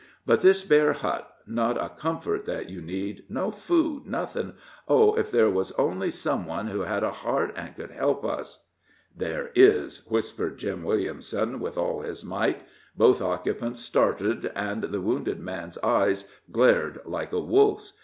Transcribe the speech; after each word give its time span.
But 0.25 0.41
this 0.41 0.63
bare 0.65 0.93
hut 0.93 1.31
not 1.45 1.79
a 1.79 1.89
comfort 1.89 2.47
that 2.47 2.71
you 2.71 2.81
need 2.81 3.23
no 3.29 3.51
food 3.51 4.07
nothing 4.07 4.55
oh, 4.87 5.13
if 5.13 5.29
there 5.29 5.47
was 5.51 5.73
only 5.73 6.09
some 6.09 6.47
one 6.47 6.69
who 6.69 6.81
had 6.81 7.03
a 7.03 7.11
heart, 7.11 7.53
and 7.55 7.75
could 7.75 7.91
help 7.91 8.25
us!" 8.25 8.65
"There 9.15 9.51
is!" 9.53 9.99
whispered 10.09 10.57
Jim 10.57 10.81
Williamson, 10.83 11.59
with 11.59 11.77
all 11.77 12.01
his 12.01 12.25
might. 12.25 12.63
Both 12.97 13.21
occupants 13.21 13.81
started, 13.81 14.51
and 14.55 14.85
the 14.85 15.01
wounded 15.01 15.39
man's 15.39 15.77
eyes 15.83 16.27
glared 16.51 17.01
like 17.05 17.31
a 17.31 17.39
wolf's. 17.39 17.93